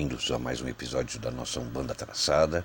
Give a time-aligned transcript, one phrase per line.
[0.00, 2.64] bem-vindos a mais um episódio da nossa Umbanda Traçada.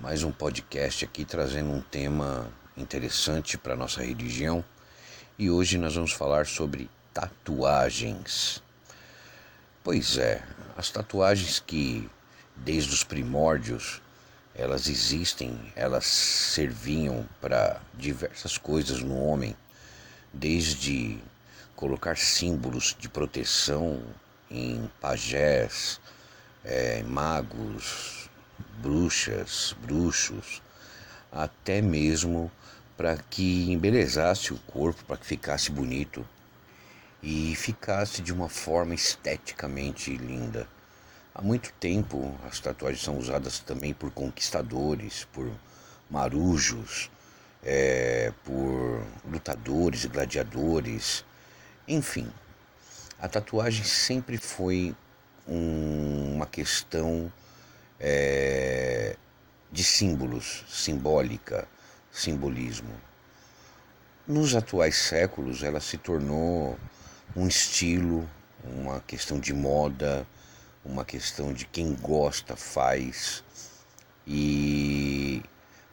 [0.00, 4.64] Mais um podcast aqui trazendo um tema interessante para a nossa religião.
[5.36, 8.62] E hoje nós vamos falar sobre tatuagens.
[9.82, 10.40] Pois é,
[10.76, 12.08] as tatuagens que
[12.54, 14.00] desde os primórdios
[14.54, 19.56] elas existem, elas serviam para diversas coisas no homem,
[20.32, 21.18] desde
[21.74, 24.00] colocar símbolos de proteção
[24.48, 25.98] em pajés,
[26.66, 28.28] é, magos,
[28.82, 30.60] bruxas, bruxos,
[31.30, 32.50] até mesmo
[32.96, 36.26] para que embelezasse o corpo, para que ficasse bonito
[37.22, 40.66] e ficasse de uma forma esteticamente linda.
[41.32, 45.48] Há muito tempo as tatuagens são usadas também por conquistadores, por
[46.10, 47.10] marujos,
[47.62, 51.24] é, por lutadores gladiadores,
[51.86, 52.28] enfim.
[53.20, 54.94] A tatuagem sempre foi
[55.46, 57.32] um, uma questão
[58.00, 59.16] é,
[59.70, 61.66] de símbolos, simbólica,
[62.10, 62.90] simbolismo.
[64.26, 66.78] Nos atuais séculos, ela se tornou
[67.34, 68.28] um estilo,
[68.64, 70.26] uma questão de moda,
[70.84, 73.44] uma questão de quem gosta faz
[74.26, 75.42] e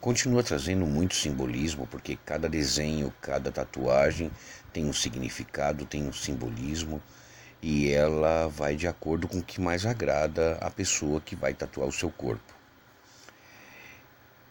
[0.00, 4.30] continua trazendo muito simbolismo, porque cada desenho, cada tatuagem
[4.72, 7.00] tem um significado, tem um simbolismo
[7.66, 11.88] e ela vai de acordo com o que mais agrada a pessoa que vai tatuar
[11.88, 12.52] o seu corpo.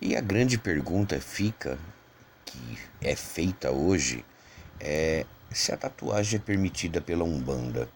[0.02, 1.78] E a grande pergunta fica,
[2.44, 4.26] que é feita hoje,
[4.80, 7.88] é se a tatuagem é permitida pela Umbanda.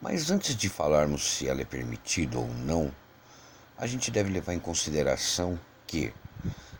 [0.00, 2.88] Mas antes de falarmos se ela é permitida ou não,
[3.76, 5.58] a gente deve levar em consideração
[5.88, 6.14] que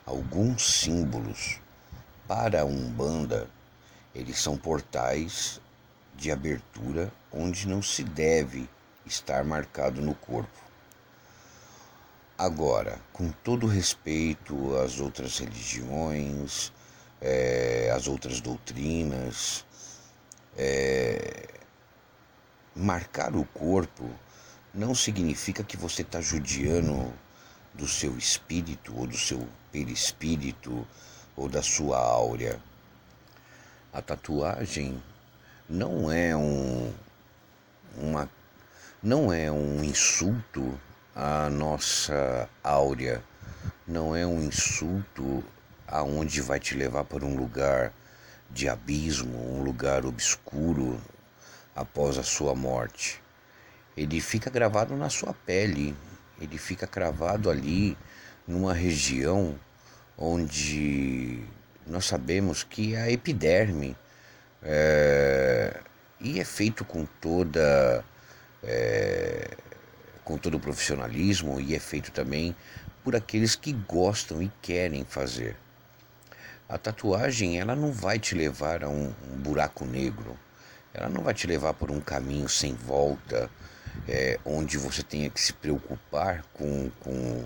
[0.06, 1.58] alguns símbolos
[2.28, 3.50] para a Umbanda
[4.14, 5.60] eles são portais
[6.16, 8.68] de abertura onde não se deve
[9.04, 10.64] estar marcado no corpo.
[12.36, 16.72] Agora, com todo respeito às outras religiões,
[17.20, 19.64] é, às outras doutrinas,
[20.56, 21.48] é,
[22.74, 24.08] marcar o corpo
[24.72, 27.12] não significa que você está judiando
[27.72, 30.86] do seu espírito ou do seu perispírito
[31.36, 32.60] ou da sua áurea.
[33.92, 35.00] A tatuagem
[35.68, 36.92] não é um
[37.96, 38.28] uma
[39.02, 40.78] não é um insulto
[41.14, 43.22] à nossa áurea,
[43.86, 45.44] não é um insulto
[45.86, 47.92] aonde vai te levar para um lugar
[48.50, 51.00] de abismo, um lugar obscuro
[51.74, 53.22] após a sua morte.
[53.96, 55.94] Ele fica gravado na sua pele,
[56.40, 57.96] ele fica cravado ali
[58.46, 59.58] numa região
[60.16, 61.42] onde
[61.86, 63.96] nós sabemos que é a epiderme
[64.64, 65.76] é,
[66.20, 68.04] e é feito com toda
[68.62, 69.50] é,
[70.24, 72.56] com todo o profissionalismo e é feito também
[73.02, 75.56] por aqueles que gostam e querem fazer.
[76.66, 80.38] A tatuagem ela não vai te levar a um, um buraco negro,
[80.94, 83.50] ela não vai te levar por um caminho sem volta,
[84.08, 87.44] é, onde você tenha que se preocupar com, com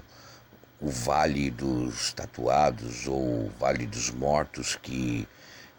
[0.80, 5.26] o vale dos tatuados ou o vale dos mortos que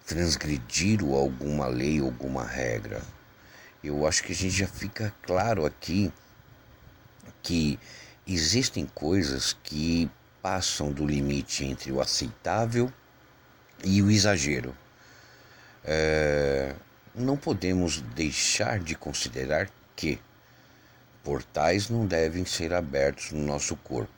[0.09, 2.99] transgrediram alguma lei, alguma regra.
[3.83, 6.11] Eu acho que a gente já fica claro aqui
[7.43, 7.79] que
[8.25, 10.09] existem coisas que
[10.41, 12.91] passam do limite entre o aceitável
[13.85, 14.75] e o exagero.
[15.85, 16.73] É,
[17.13, 20.19] não podemos deixar de considerar que
[21.23, 24.11] portais não devem ser abertos no nosso corpo,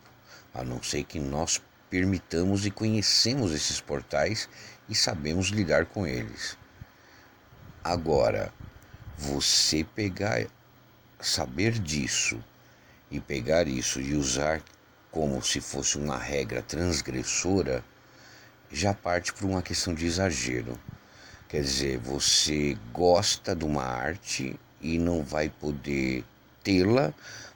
[0.53, 4.47] a não ser que nós permitamos e conhecemos esses portais
[4.91, 6.57] e sabemos lidar com eles.
[7.81, 8.53] Agora,
[9.17, 10.45] você pegar,
[11.17, 12.43] saber disso
[13.09, 14.61] e pegar isso e usar
[15.09, 17.81] como se fosse uma regra transgressora,
[18.69, 20.77] já parte por uma questão de exagero.
[21.47, 26.25] Quer dizer, você gosta de uma arte e não vai poder
[26.61, 27.13] tê-la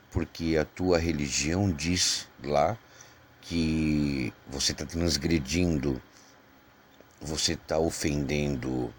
[0.10, 2.78] porque a tua religião diz lá
[3.42, 6.02] que você está transgredindo,
[7.26, 8.94] você está ofendendo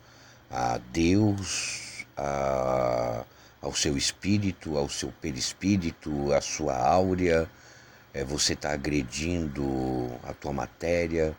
[0.51, 3.25] a Deus, a,
[3.63, 7.49] ao seu espírito, ao seu perispírito, à sua áurea,
[8.13, 11.37] é, você está agredindo a tua matéria.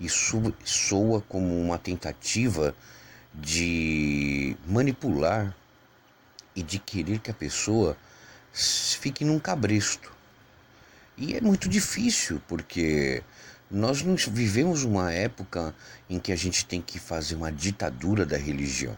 [0.00, 2.74] Isso soa como uma tentativa
[3.34, 5.54] de manipular
[6.54, 7.96] e de querer que a pessoa
[8.52, 10.12] fique num cabresto.
[11.16, 13.22] E é muito difícil, porque
[13.70, 15.74] nós não vivemos uma época
[16.08, 18.96] em que a gente tem que fazer uma ditadura da religião.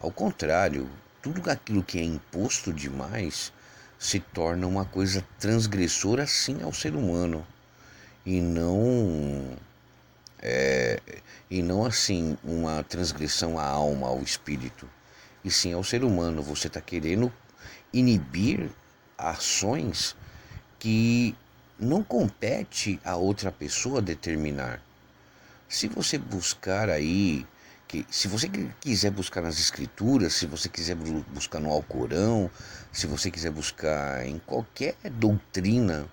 [0.00, 0.88] Ao contrário,
[1.22, 3.52] tudo aquilo que é imposto demais
[3.98, 7.46] se torna uma coisa transgressora sim ao ser humano
[8.26, 9.56] e não
[10.42, 11.00] é,
[11.50, 14.88] e não assim uma transgressão à alma, ao espírito,
[15.42, 16.42] e sim ao ser humano.
[16.42, 17.32] Você está querendo
[17.92, 18.68] inibir
[19.16, 20.14] ações
[20.78, 21.34] que
[21.78, 24.80] não compete a outra pessoa determinar.
[25.68, 27.46] Se você buscar aí,
[27.88, 28.48] que, se você
[28.80, 32.50] quiser buscar nas escrituras, se você quiser buscar no Alcorão,
[32.92, 36.06] se você quiser buscar em qualquer doutrina,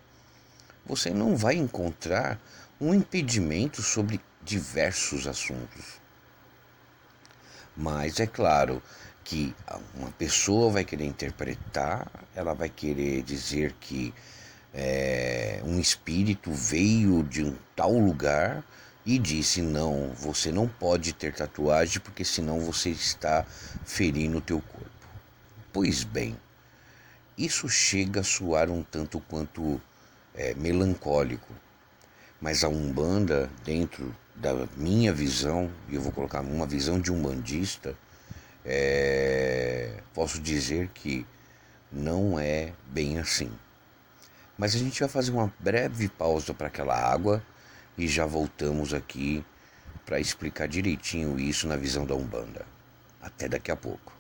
[0.86, 2.40] você não vai encontrar
[2.80, 6.02] um impedimento sobre diversos assuntos.
[7.78, 8.82] Mas é claro
[9.24, 9.56] que
[9.96, 14.14] uma pessoa vai querer interpretar, ela vai querer dizer que
[14.74, 18.64] é, um espírito veio de um tal lugar
[19.06, 23.46] e disse: Não, você não pode ter tatuagem porque senão você está
[23.86, 24.90] ferindo o teu corpo.
[25.74, 26.38] Pois bem,
[27.38, 29.82] isso chega a soar um tanto quanto
[30.34, 31.54] é, melancólico,
[32.40, 37.96] mas a Umbanda, dentro da minha visão, e eu vou colocar uma visão de umbandista,
[38.66, 41.26] é, posso dizer que
[41.92, 43.52] não é bem assim.
[44.62, 47.44] Mas a gente vai fazer uma breve pausa para aquela água
[47.98, 49.44] e já voltamos aqui
[50.06, 52.64] para explicar direitinho isso na visão da Umbanda.
[53.20, 54.14] Até daqui a pouco.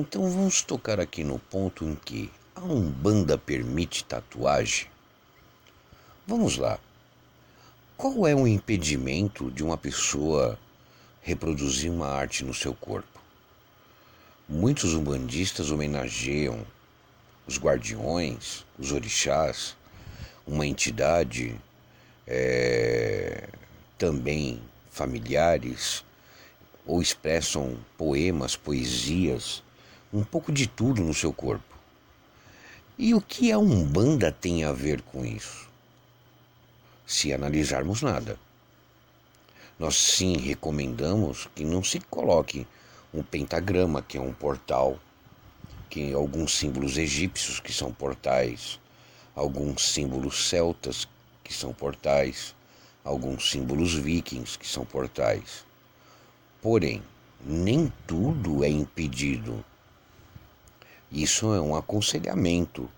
[0.00, 4.86] Então vamos tocar aqui no ponto em que a Umbanda permite tatuagem.
[6.24, 6.78] Vamos lá.
[7.96, 10.56] Qual é o impedimento de uma pessoa
[11.20, 13.20] reproduzir uma arte no seu corpo?
[14.48, 16.64] Muitos umbandistas homenageiam
[17.44, 19.76] os guardiões, os orixás,
[20.46, 21.60] uma entidade
[22.24, 23.48] é,
[23.98, 24.62] também
[24.92, 26.04] familiares
[26.86, 29.60] ou expressam poemas, poesias,
[30.12, 31.76] um pouco de tudo no seu corpo.
[32.96, 35.68] E o que a Umbanda tem a ver com isso?
[37.06, 38.38] Se analisarmos nada.
[39.78, 42.66] Nós sim recomendamos que não se coloque
[43.14, 44.98] um pentagrama, que é um portal,
[45.88, 48.80] que alguns símbolos egípcios, que são portais,
[49.34, 51.06] alguns símbolos celtas,
[51.44, 52.54] que são portais,
[53.04, 55.64] alguns símbolos vikings, que são portais.
[56.60, 57.02] Porém,
[57.44, 59.64] nem tudo é impedido.
[61.10, 62.88] Isso é um aconselhamento.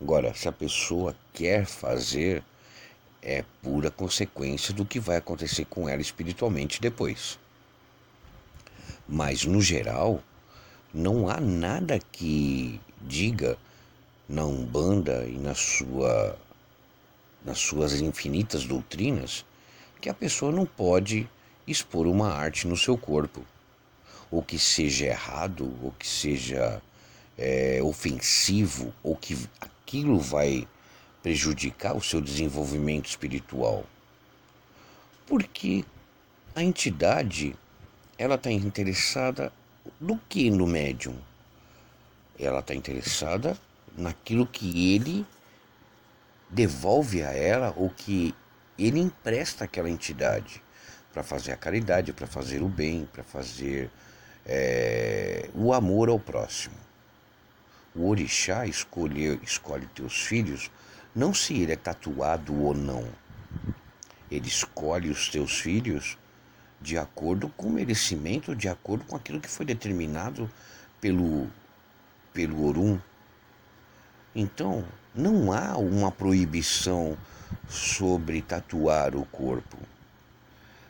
[0.00, 2.42] Agora, se a pessoa quer fazer,
[3.22, 7.38] é pura consequência do que vai acontecer com ela espiritualmente depois.
[9.08, 10.20] Mas, no geral,
[10.92, 13.56] não há nada que diga
[14.28, 16.36] na Umbanda e na sua,
[17.44, 19.44] nas suas infinitas doutrinas
[20.00, 21.28] que a pessoa não pode
[21.64, 23.44] expor uma arte no seu corpo.
[24.32, 26.82] Ou que seja errado, ou que seja
[27.44, 30.68] é, ofensivo, ou que aquilo vai
[31.24, 33.84] prejudicar o seu desenvolvimento espiritual.
[35.26, 35.84] Porque
[36.54, 37.56] a entidade
[38.16, 39.52] ela está interessada
[40.00, 41.16] no que no médium?
[42.38, 43.58] Ela está interessada
[43.98, 45.26] naquilo que ele
[46.48, 48.32] devolve a ela ou que
[48.78, 50.62] ele empresta àquela entidade
[51.12, 53.90] para fazer a caridade, para fazer o bem, para fazer
[54.46, 56.91] é, o amor ao próximo.
[57.94, 60.70] O orixá escolhe, escolhe teus filhos
[61.14, 63.06] não se ele é tatuado ou não.
[64.30, 66.16] Ele escolhe os teus filhos
[66.80, 70.50] de acordo com o merecimento, de acordo com aquilo que foi determinado
[71.00, 71.50] pelo,
[72.32, 72.98] pelo Orum.
[74.34, 74.84] Então,
[75.14, 77.16] não há uma proibição
[77.68, 79.76] sobre tatuar o corpo.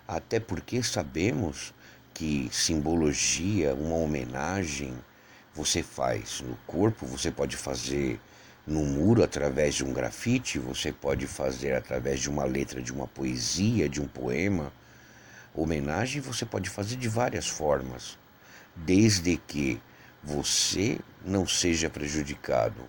[0.07, 1.75] Até porque sabemos
[2.15, 4.95] que simbologia, uma homenagem,
[5.55, 8.19] você faz no corpo, você pode fazer
[8.67, 13.07] no muro através de um grafite, você pode fazer através de uma letra de uma
[13.07, 14.73] poesia, de um poema.
[15.55, 18.19] Homenagem você pode fazer de várias formas,
[18.75, 19.81] desde que
[20.23, 22.81] você não seja prejudicado.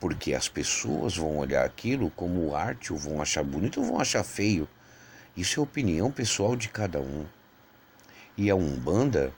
[0.00, 4.22] Porque as pessoas vão olhar aquilo como arte, ou vão achar bonito, ou vão achar
[4.22, 4.68] feio.
[5.36, 7.26] Isso é opinião pessoal de cada um.
[8.36, 9.32] E a Umbanda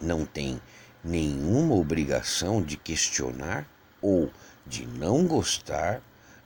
[0.00, 0.60] não tem
[1.06, 3.64] nenhuma obrigação de questionar
[4.02, 4.30] ou
[4.66, 6.02] de não gostar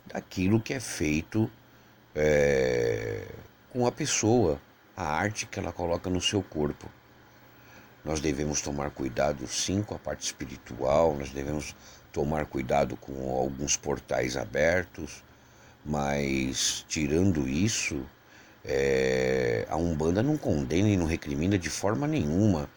[0.06, 1.50] daquilo que é feito
[2.14, 3.26] é,
[3.70, 4.60] com a pessoa,
[4.96, 6.90] a arte que ela coloca no seu corpo.
[8.04, 11.74] Nós devemos tomar cuidado sim com a parte espiritual, nós devemos
[12.12, 15.22] tomar cuidado com alguns portais abertos,
[15.84, 18.04] mas tirando isso,
[18.64, 22.68] é, a Umbanda não condena e não recrimina de forma nenhuma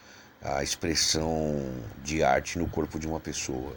[0.44, 1.58] a expressão
[2.02, 3.74] de arte no corpo de uma pessoa.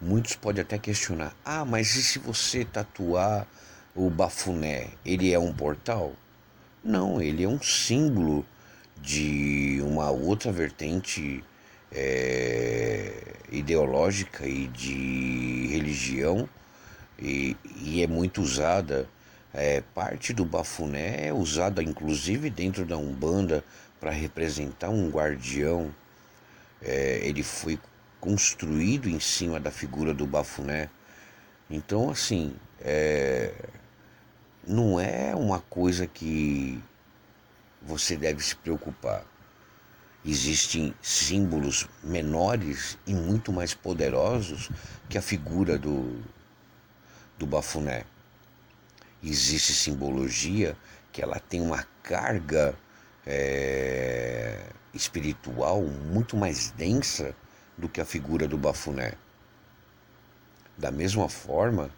[0.00, 3.46] Muitos podem até questionar: ah, mas e se você tatuar
[3.94, 4.88] o bafuné?
[5.06, 6.12] Ele é um portal?
[6.82, 8.44] Não, ele é um símbolo
[9.00, 11.44] de uma outra vertente
[11.92, 13.12] é,
[13.50, 16.48] ideológica e de religião
[17.18, 19.08] e, e é muito usada
[19.52, 23.64] é, parte do bafuné é usada inclusive dentro da Umbanda
[24.00, 25.94] para representar um guardião.
[26.82, 27.78] É, ele foi
[28.20, 30.88] construído em cima da figura do bafuné.
[31.68, 33.52] Então, assim, é,
[34.66, 36.82] não é uma coisa que
[37.82, 39.24] você deve se preocupar.
[40.24, 44.70] Existem símbolos menores e muito mais poderosos
[45.08, 46.22] que a figura do,
[47.38, 48.04] do bafuné
[49.22, 50.76] existe simbologia
[51.12, 52.74] que ela tem uma carga
[53.26, 57.34] é, espiritual muito mais densa
[57.76, 59.14] do que a figura do bafuné.
[60.76, 61.90] Da mesma forma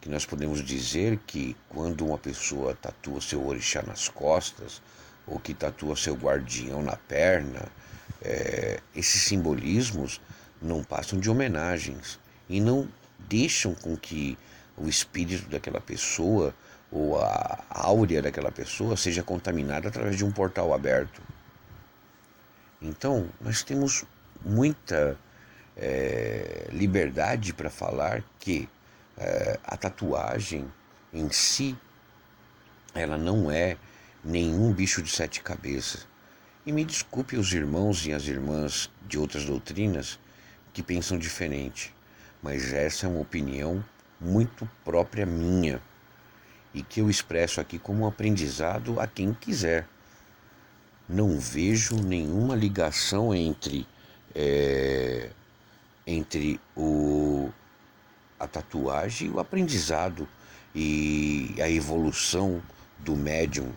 [0.00, 4.80] que nós podemos dizer que quando uma pessoa tatua seu orixá nas costas,
[5.26, 7.68] ou que tatua seu guardião na perna,
[8.22, 10.20] é, esses simbolismos
[10.60, 12.18] não passam de homenagens
[12.48, 12.88] e não
[13.28, 14.38] deixam com que
[14.76, 16.54] o espírito daquela pessoa
[16.90, 21.20] ou a áurea daquela pessoa seja contaminada através de um portal aberto.
[22.80, 24.04] Então, nós temos
[24.44, 25.18] muita
[25.76, 28.68] é, liberdade para falar que
[29.16, 30.66] é, a tatuagem
[31.12, 31.76] em si
[32.94, 33.76] ela não é
[34.24, 36.06] nenhum bicho de sete cabeças.
[36.66, 40.18] E me desculpe os irmãos e as irmãs de outras doutrinas
[40.72, 41.94] que pensam diferente,
[42.42, 43.84] mas essa é uma opinião
[44.20, 45.80] muito própria minha
[46.74, 49.86] e que eu expresso aqui como um aprendizado a quem quiser.
[51.08, 53.86] Não vejo nenhuma ligação entre,
[54.34, 55.30] é,
[56.06, 57.50] entre o,
[58.38, 60.28] a tatuagem e o aprendizado
[60.74, 62.62] e a evolução
[62.98, 63.72] do médium.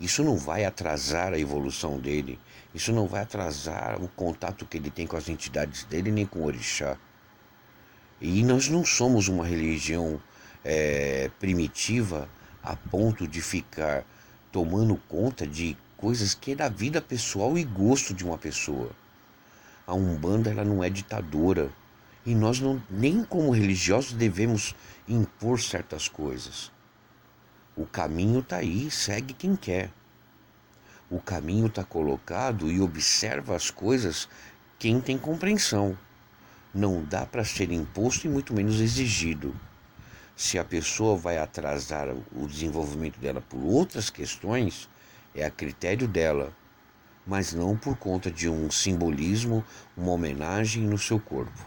[0.00, 2.38] Isso não vai atrasar a evolução dele,
[2.74, 6.40] isso não vai atrasar o contato que ele tem com as entidades dele nem com
[6.40, 6.96] o orixá.
[8.20, 10.20] E nós não somos uma religião
[10.64, 12.28] é, primitiva
[12.62, 14.04] a ponto de ficar
[14.52, 18.90] tomando conta de coisas que é da vida pessoal e gosto de uma pessoa.
[19.86, 21.70] A Umbanda ela não é ditadora
[22.24, 24.74] e nós não, nem como religiosos devemos
[25.08, 26.70] impor certas coisas.
[27.76, 29.90] O caminho está aí, segue quem quer.
[31.10, 34.28] O caminho está colocado e observa as coisas
[34.78, 35.96] quem tem compreensão.
[36.74, 39.54] Não dá para ser imposto e muito menos exigido
[40.40, 44.88] se a pessoa vai atrasar o desenvolvimento dela por outras questões,
[45.34, 46.50] é a critério dela,
[47.26, 49.62] mas não por conta de um simbolismo,
[49.94, 51.66] uma homenagem no seu corpo.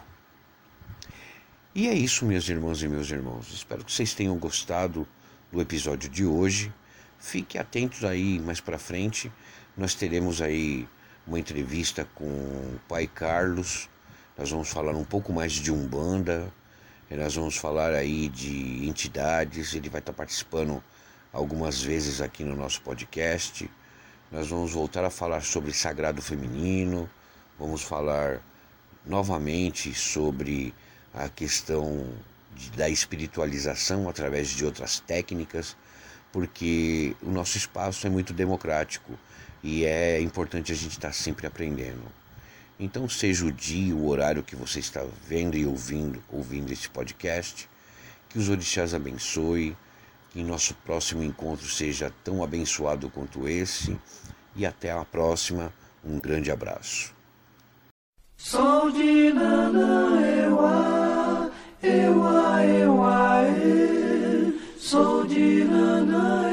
[1.72, 3.54] E é isso, minhas irmãs e meus irmãos.
[3.54, 5.06] Espero que vocês tenham gostado
[5.52, 6.74] do episódio de hoje.
[7.16, 9.30] Fique atentos aí mais para frente.
[9.76, 10.88] Nós teremos aí
[11.24, 13.88] uma entrevista com o pai Carlos.
[14.36, 16.52] Nós vamos falar um pouco mais de Umbanda,
[17.10, 20.82] nós vamos falar aí de entidades, ele vai estar participando
[21.32, 23.70] algumas vezes aqui no nosso podcast.
[24.32, 27.08] Nós vamos voltar a falar sobre sagrado feminino,
[27.58, 28.40] vamos falar
[29.04, 30.74] novamente sobre
[31.12, 32.08] a questão
[32.54, 35.76] de, da espiritualização através de outras técnicas,
[36.32, 39.12] porque o nosso espaço é muito democrático
[39.62, 42.23] e é importante a gente estar sempre aprendendo.
[42.78, 47.68] Então, seja o dia, o horário que você está vendo e ouvindo, ouvindo esse podcast,
[48.28, 49.76] que os orixás abençoe,
[50.30, 53.96] que nosso próximo encontro seja tão abençoado quanto esse
[54.56, 55.72] e até a próxima.
[56.04, 57.14] Um grande abraço.
[58.36, 60.04] Sou de e.
[64.78, 66.43] Sou de Nana,